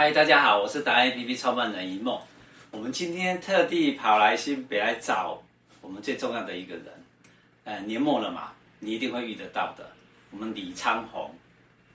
[0.00, 2.18] 嗨，大家好，我是达人 APP 创办人一梦。
[2.70, 5.42] 我们今天特地跑来新北来找
[5.82, 6.84] 我们最重要的一个人。
[7.64, 9.86] 呃，年末了嘛，你一定会遇得到的。
[10.30, 11.30] 我们李昌宏，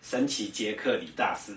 [0.04, 1.52] 神奇杰克李大师。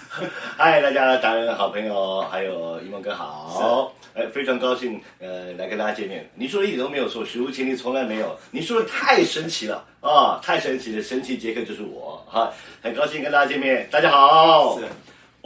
[0.58, 3.90] 嗨，大家达人好朋友，还有一梦哥好。
[4.12, 6.28] 哎，非常高兴，呃，来跟大家见面。
[6.34, 8.38] 你说的一点都没有错，史无前例，从来没有。
[8.50, 12.52] 你说的太神奇了啊、哦，太神奇了，神奇杰克就是我哈，
[12.82, 13.88] 很高兴跟大家见面。
[13.90, 14.78] 大家好。
[14.78, 14.84] 是。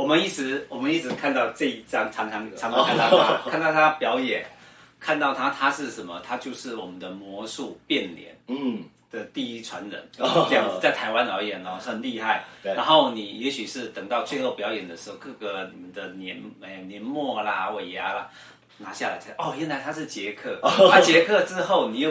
[0.01, 4.47] 我们一直我们一直看到这一张，常常常常看到他， 看到他表演，
[4.99, 6.19] 看到他，他是什么？
[6.27, 12.45] 他就是我们的魔术变脸，嗯，的第一传人，这样子在台湾而言哦，很厉害。
[12.63, 18.27] 然后你也许是等到最后表演的时候，各个你们的年哎年末啦、尾牙啦，
[18.79, 20.59] 拿下来才哦，原来他是杰克。
[20.91, 22.11] 他杰克之后，你又。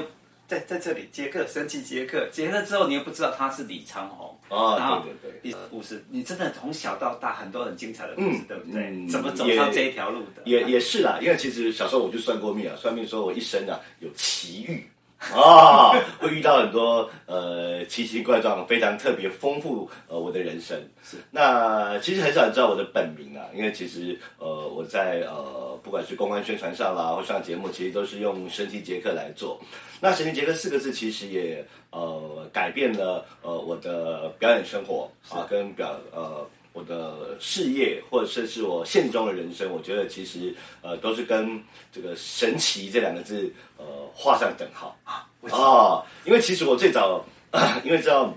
[0.50, 9.08] 在在这里，杰克，神奇杰克，杰克之后，你又不知道他是李昌宏哦，然后对对对，故事，你真的从小到大很多很精彩的故事，对不对？
[9.08, 10.42] 怎么走上这一条路的？
[10.46, 14.84] 也也是啦，因为其实小时候我就算过命啊，算命说我一生啊有奇遇。
[15.36, 21.18] 啊，会遇到很多呃奇形怪状、非常特别丰富呃我的人生是。
[21.30, 29.60] 那其实很少人知道我的本名啊，因为其实呃我在呃不管是公关宣传上啦，或上节目，其实都是用神奇杰克来做。
[30.00, 36.48] 那神奇杰克四个字其实也呃改变了呃我的表演生活啊，跟表呃。
[36.72, 41.62] 我的事业，或者甚至我现中的人生，我觉得其实呃都是跟
[41.92, 45.28] 这个神奇这两个字呃画上等号啊。
[45.42, 47.26] 哦，因为其实我最早，
[47.84, 48.32] 因为知道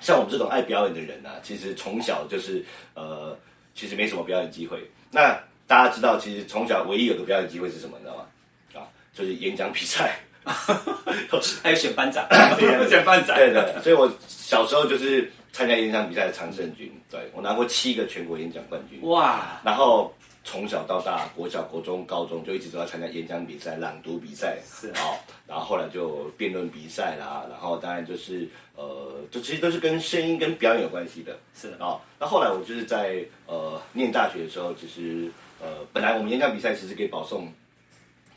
[0.00, 2.62] 像我们这种爱表演的人呢、啊，其实从小就是
[2.94, 3.36] 呃
[3.74, 4.78] 其实没什么表演机会。
[5.10, 7.96] 那大家知道，其实从小唯一有个表演机会是什么？
[7.98, 8.26] 你知道吗？
[8.74, 12.28] 啊，就是演讲比赛， 还有选班长，
[12.88, 13.34] 选班长。
[13.34, 15.32] 对对，所以我小时候就是。
[15.56, 19.00] 参加演讲比赛的常胜军，对，我拿过七个全国演讲冠军。
[19.08, 19.58] 哇！
[19.64, 20.12] 然后
[20.44, 25.16] 从小到大，国小、国中、高中就一直都在参加演讲比赛、朗读比赛，是啊、哦。
[25.48, 31.38] 然后后来就辩论比赛啦，然后当然就是呃，就其实都是跟声音、跟表演有关系的。
[31.54, 32.00] 是啊、哦。
[32.18, 35.32] 那后来我就是在呃念大学的时候，其实
[35.62, 37.50] 呃本来我们演讲比赛其实可以保送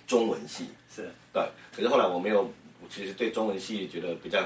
[0.08, 1.44] 中文系，是对。
[1.76, 2.44] 可是后来我没有，
[2.82, 4.40] 我其实对中文系觉得比较。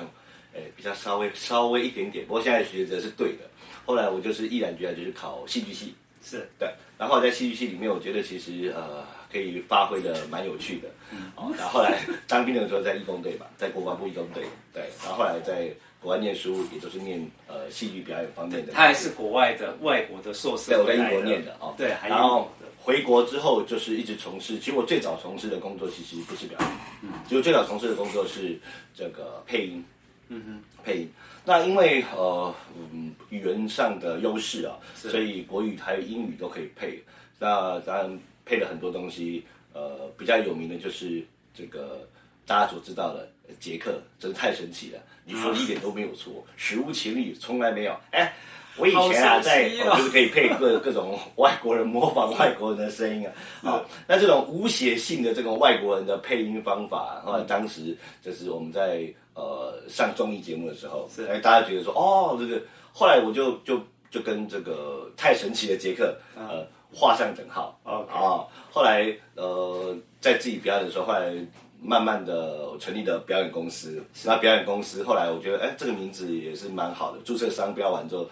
[0.55, 3.39] 哎，比较稍微稍微一点点，不过现在学的是对的。
[3.85, 5.93] 后来我就是毅然决然就是考戏剧系，
[6.23, 6.69] 是对。
[6.97, 10.87] 然后在戏剧系里面，我觉得其实呃可以发挥的蛮有趣的。
[11.11, 11.31] 嗯。
[11.35, 14.43] 哦，然后后来当兵的时候在义工队吧，在国防部义工队，
[14.73, 14.83] 对。
[15.03, 15.69] 然后后来在
[15.99, 18.71] 国外念书，也都是念呃戏剧表演方面的。
[18.71, 20.69] 他还是国外的外国的硕士。
[20.69, 21.73] 对，我在英国念的哦。
[21.77, 26.69] 对，然后回国之后就是一直从事，其实我最早从事的工作其实不是表演，
[27.01, 28.57] 嗯，就最早从事的工作是
[28.95, 29.83] 这个配音。
[30.29, 31.09] 嗯哼，配音。
[31.45, 32.53] 那因为呃
[32.91, 37.01] 嗯语言上的优势啊，所以国语还有英语都可以配。
[37.39, 41.23] 那当然配了很多东西，呃比较有名的就是
[41.53, 42.07] 这个
[42.45, 43.27] 大家所知道的
[43.59, 44.99] 杰克，真是太神奇了。
[45.25, 47.95] 你说的一点都没有错，史无前例，从来没有。
[48.11, 48.33] 哎。
[48.75, 62.61] 我以前啊，在哦， 就是可以配各各种外国人模仿外国人的声音啊，好，那这种无写性的这种外国人的配音方法，后来当时就是我们在呃上综艺节目的时候，哎，大家觉得说哦，这个，
[62.91, 63.79] 后来我就就
[64.09, 67.79] 就跟这个太神奇的杰克呃画上等号。
[67.83, 71.33] 啊，后来呃在自己表演的时候，后来
[71.81, 78.27] 慢慢的成立的表演公司，那表演公司后来我觉得哎这个名字也是蛮好的，注册商标完之后。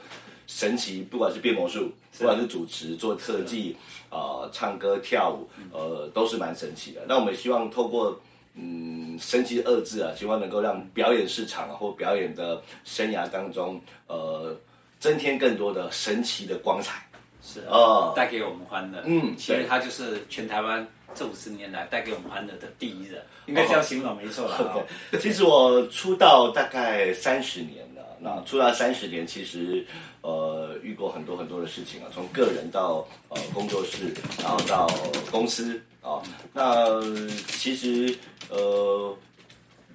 [0.48, 3.74] 神奇，不管是变魔术，不管是主持、做特技，
[4.10, 7.00] 啊、呃，唱歌跳舞，呃，都是蛮神奇的。
[7.08, 8.20] 那我们希望透过
[8.56, 14.56] 嗯“神奇”二字啊，希望能够让表演市场或表演的生涯当中，呃，
[15.00, 17.02] 增添更多的神奇的光彩。
[17.44, 19.02] 是哦，带、呃、给我们欢乐。
[19.06, 20.86] 嗯，其实他就是全台湾
[21.16, 24.58] 这五十年来带给我们欢乐的第一人，应该这样形容没错了。
[24.58, 24.84] 哦、
[25.20, 28.02] 其实我出道大概三十年了。
[28.24, 29.84] 那出道三十年，其实，
[30.22, 34.88] 呃，遇过很多很多的事情啊，从个人到呃工作室，然后到
[35.32, 36.22] 公司啊。
[36.54, 37.02] 那
[37.48, 38.16] 其实
[38.50, 39.18] 呃，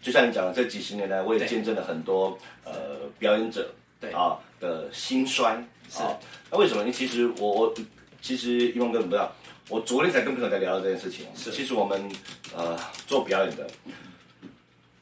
[0.03, 2.73] 就像你讲的，这几十年来，我也见证了很多呃
[3.19, 5.53] 表演者对啊的心衰
[5.95, 6.19] 啊。
[6.51, 6.83] 那为什么？
[6.85, 7.75] 呢其实我我
[8.21, 9.33] 其实一梦哥你不知道，
[9.69, 11.27] 我昨天才跟朋友在聊到这件事情。
[11.37, 12.11] 是，其实我们
[12.53, 12.77] 呃
[13.07, 13.69] 做表演的。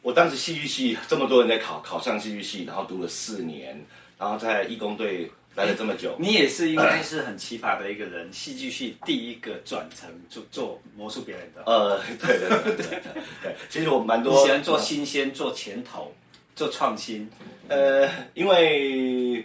[0.03, 3.83] 我当时戏剧系这么多人在考，考上戏剧系，然后读了四年，
[4.19, 6.17] 然后在义工队待了这么久。
[6.19, 11.63] 你也是应该是很奇葩的一个人，戏剧系第一个转成做做魔术表演的。
[11.67, 13.03] 呃，对对对对
[13.43, 16.13] 对，其实我蛮多喜欢做新鲜、做前头、
[16.57, 17.29] 做创新。
[17.69, 19.45] 呃，因为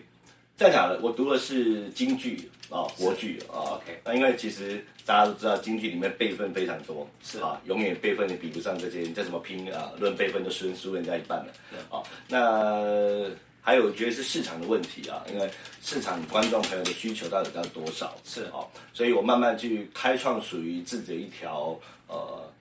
[0.58, 3.80] 这样讲的，我读的是京剧啊，国剧啊。
[3.80, 11.54] OK，那因为其实大家都知道，京剧里面辈分非常多，是啊，永远辈分也比不上这些，你再怎么拼啊，论辈分都输输人家一半了。
[11.90, 13.24] 啊，那
[13.62, 15.50] 还有我觉得是市场的问题啊，因为
[15.82, 18.16] 市场观众朋友的需求到底到多少？
[18.24, 18.44] 是。
[18.46, 22.52] 啊，所以我慢慢去开创属于自己的一条呃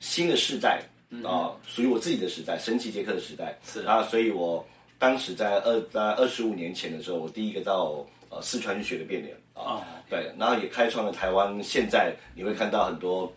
[0.00, 0.82] 新的世代。
[1.22, 3.58] 啊，属于我自己的时代，神奇杰克的时代。
[3.66, 3.84] 是。
[3.84, 4.66] 啊，所以我
[4.98, 13.30] 当时在二在二十五年前的时候，我第一个到呃四川去学的变脸啊，对，然后也开创了台湾现在你会看到很多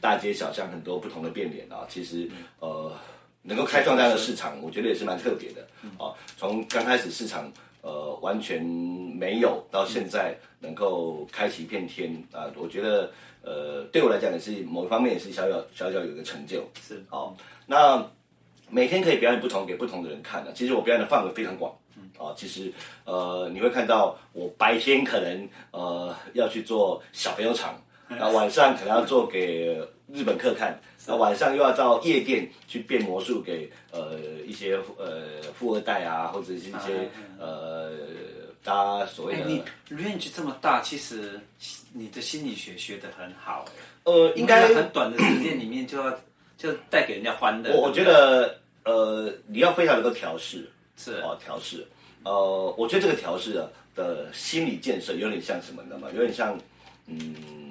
[0.00, 2.28] 大街小巷很多不同的变脸啊，其实
[2.58, 2.92] 呃
[3.42, 5.66] 能够开创这样的市场，我觉得也是蛮特别的
[5.98, 6.12] 啊。
[6.36, 7.52] 从刚开始市场
[7.82, 13.10] 呃完全没有，到现在能够开启一片天啊，我觉得。
[13.42, 17.34] 呃，对我来讲也是某一方面也是小小小小有一个成就，是哦。
[17.64, 18.06] 那
[18.68, 22.70] 每天可以表演不同给不同的人看的，其实我表演的范围非常广，嗯啊，其实
[23.06, 27.82] 呃你会看到我白天可能呃要去做小朋友场，
[28.18, 29.80] 那晚上可能要做给
[30.12, 37.08] 日本客看，那晚上又要到夜店去变魔术给呃一些呃富二代啊，或者是一些
[37.38, 37.92] 呃。
[38.62, 41.40] 大家所谓的，你 range 这么大，其实
[41.94, 43.64] 你的心理学学得很好。
[44.04, 46.14] 呃，应该很短的时间里面就要
[46.58, 47.72] 就带给人家欢乐。
[47.72, 48.54] 我我觉得，
[48.84, 51.86] 呃，你要非常能够调试，是哦，调试。
[52.22, 56.08] 呃，我觉得这个调试的的心理建设有点像什么，你知道吗？
[56.14, 56.54] 有点像，
[57.06, 57.69] 嗯，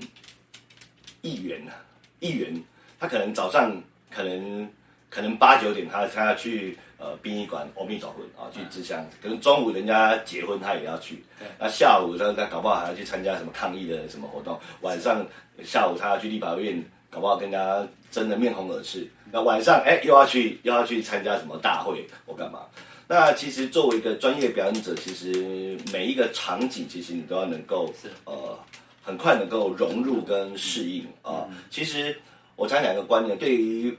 [1.22, 1.76] 议员啊，
[2.20, 2.64] 议员，
[3.00, 3.82] 他可能早上
[4.12, 4.70] 可能
[5.10, 6.78] 可能八九点他他要去。
[7.02, 9.08] 呃，殡仪馆，阿弥陀佛啊，去支香。
[9.24, 11.24] 可能中午人家结婚，他也要去。
[11.58, 14.60] 那下午他他搞不好还要去参加什么抗议的什么活动。
[14.82, 15.26] 晚上
[15.64, 19.10] 下午他要去立法院，搞不好跟人家争得面红耳赤。
[19.32, 22.64] 那晚上哎，又要去又要去参加什么大会或干嘛？
[23.08, 27.94] 那其实作为一个专业表演者，其实每一个场景，其实你都要能够
[28.26, 28.60] 呃
[29.10, 31.50] 很快能够融入跟适应啊。
[31.72, 32.16] 其实
[32.56, 33.98] 我常讲一个观念，对于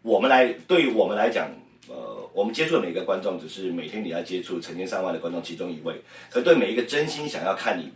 [0.00, 1.50] 我们来，对于我们来讲。
[1.88, 6.00] 呃，我们接触的每一个观众，只是每天你要接触成千上万的观众其中一位。
[6.30, 7.92] 可对每一个真心想要看你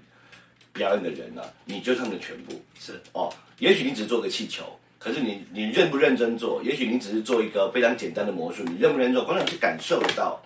[0.72, 2.60] 表演的人呢、啊，你就是他们的全部。
[2.78, 4.64] 是哦，也许你只做个气球，
[4.98, 6.60] 可是你你认不认真做？
[6.62, 9.24] 也许你只是做一个非常简单的魔术，你认不认真做？
[9.24, 10.42] 观众是感受得到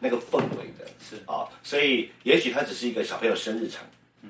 [0.00, 0.84] 那个氛围的。
[0.98, 3.82] 是啊、哦，所以也许它只是一个小朋友生日场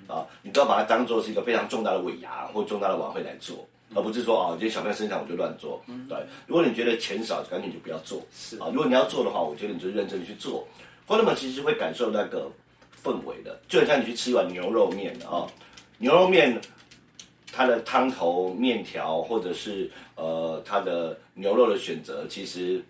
[0.06, 3.66] 啊、哦，你都要把它当做是一个非常重大的尾牙或重大的晚会来做。
[3.92, 5.82] 而不是说啊，这些小朋友生产我就乱做。
[5.88, 6.16] 嗯，对。
[6.46, 8.24] 如果你觉得钱少，干脆就不要做。
[8.32, 10.64] 是啊，如果你要做的话，我觉得你就认真去做。
[11.06, 12.48] 观众们其实会感受那个
[13.02, 15.44] 氛围的，就很像你去吃一碗牛肉面啊，
[15.98, 16.60] 牛肉面
[17.52, 22.80] 它的汤头、面条，或者是呃它的牛肉的选择，其实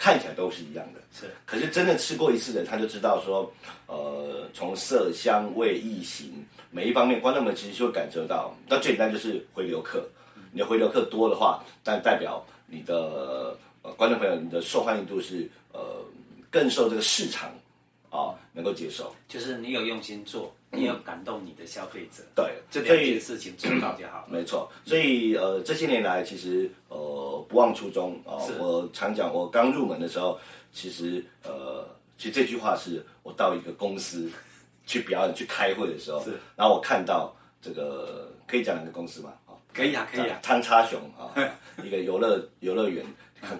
[0.00, 1.00] 看起来都是一样的。
[1.12, 1.26] 是。
[1.44, 3.52] 可是真的吃过一次的，他就知道说，
[3.86, 8.56] 呃，从色香味意形每一方面，观众们其实就会感受到。
[8.66, 10.02] 那最简单就是回流客。
[10.52, 15.80] 你的回流客多的话，但代表你的呃观众朋友，你的受欢迎度是呃
[16.50, 17.50] 更受这个市场
[18.08, 19.14] 啊、呃、能够接受。
[19.28, 22.24] 就是你有用心做，你有感动你的消费者。
[22.34, 24.26] 对，这两件事情做到就好。
[24.28, 26.96] 没错，所以呃这些年来，其实呃
[27.50, 28.38] 不忘初衷啊。
[28.48, 30.38] 呃、我常讲，我刚入门的时候，
[30.72, 31.84] 其实呃
[32.16, 34.30] 其实这句话是我到一个公司
[34.86, 39.32] 去表演去开会的时候，是然后我看到这个可以讲两个公司吗？
[39.72, 40.38] 可以啊，可以啊。
[40.42, 41.30] 汤叉熊啊，
[41.84, 43.04] 一个游乐游乐园，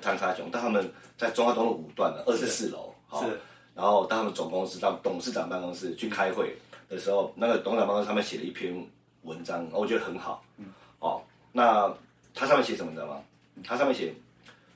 [0.01, 0.49] 汤叉熊。
[0.51, 3.39] 但他们在中华东路五段的二十四楼，是。
[3.77, 6.55] 然后到他们总公司，到董事长办公室去开会
[6.89, 8.75] 的时候，那个董事长办公室上面写了一篇
[9.23, 10.43] 文章，我觉得很好。
[10.57, 10.67] 嗯。
[10.99, 11.89] 哦，那
[12.35, 13.23] 他上面写什么，你知道吗？
[13.65, 14.15] 它上面写，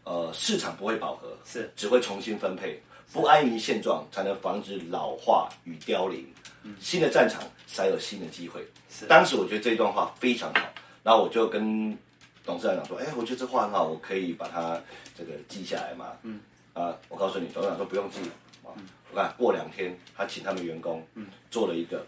[0.04, 2.80] 呃，市场不会饱和，是，只会重新分配。
[3.12, 6.26] 不安于现状，才能防止老化与凋零。
[6.62, 6.74] 嗯。
[6.80, 8.66] 新的战场才有新的机会。
[8.90, 9.06] 是。
[9.06, 10.60] 当时我觉得这段话非常好。
[11.04, 11.96] 然后我就跟
[12.44, 14.80] 董事长讲说：“哎，我觉得这话很好，我可以把它
[15.16, 16.40] 这个记下来嘛。”嗯，
[16.72, 18.18] 啊，我告诉你，董事长说不用记。
[18.64, 18.72] 啊，
[19.12, 22.04] 我看过两天，他请他们员工，嗯，做了一个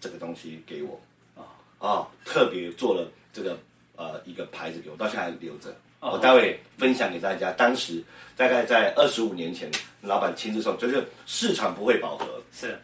[0.00, 1.00] 这个东西给我，
[1.36, 1.44] 啊
[1.78, 3.56] 啊，特别做了这个
[3.94, 5.72] 呃一个牌子给我，到现在还留着。
[6.00, 8.02] 我待会分享给大家，当时
[8.36, 12.26] 大概在二十五年前，老板亲自送，就是市场不会饱和。
[12.52, 12.78] 是。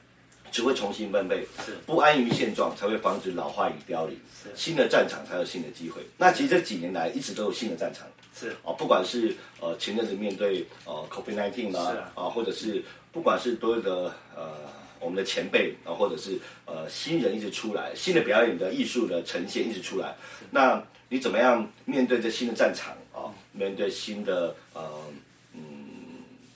[0.52, 4.16] 只会重新分配，是不安于现状，才会防止老化与凋零。
[4.42, 6.00] 是新的战场才有新的机会。
[6.16, 8.06] 那其实这几年来一直都有新的战场。
[8.38, 12.82] 是哦，不管是呃前阵子面对呃 COVID-19 啦，啊，啊，或者是
[13.12, 14.52] 不管是多的呃
[14.98, 20.14] 我们的前辈啊，或者是呃新人一直出来，新的表演的艺术的呈现一直出来。
[20.50, 23.05] 那你怎么样面对这新的战场啊？
[23.56, 24.82] 面对新的呃
[25.54, 25.60] 嗯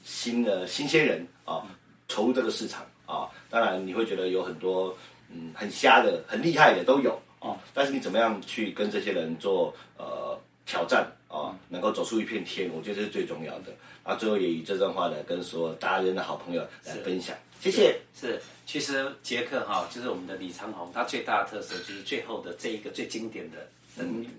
[0.05, 1.67] 新的新鲜人啊，
[2.07, 2.87] 投入这个市场。
[3.07, 4.97] 啊，当然你会觉得有很多
[5.33, 7.59] 嗯很瞎的、很厉害的都有啊。
[7.75, 11.51] 但是你怎么样去跟这些人做呃挑战啊？
[11.69, 13.73] 能够走出一片天，我觉得这是最重要的。
[14.05, 17.37] 然后最后也以这段话呢，跟所有达人的好朋友来分享。
[17.61, 17.99] 谢谢。
[18.15, 23.59] 是，其实杰克哈，就是我们的李长虹，他最大的特色就是最后的这一个最经典的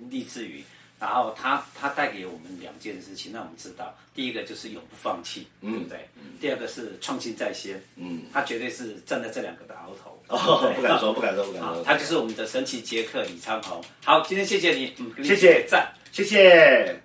[0.09, 0.63] 励志语。
[1.01, 6.07] 然后他他带给我们两件事情，让我们知道，第一个就是永不放弃，嗯、对不对？
[6.15, 10.21] 嗯、第二个是创新在先，嗯，他绝对是站在这两个的鳌头。
[10.27, 11.83] 哦，不敢说，不敢说，不敢说。
[11.83, 13.83] 他就是我们的神奇杰克李昌宏。
[14.05, 17.00] 好，今天谢谢你，谢谢赞，谢谢。